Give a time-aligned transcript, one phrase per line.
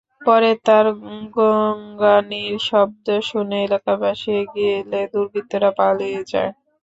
[0.21, 0.85] পরে তাঁর
[1.35, 6.51] গোঙানির শব্দ শুনে এলাকাবাসী এগিয়ে এলে দুর্বৃত্তরা পালিয়ে যায়।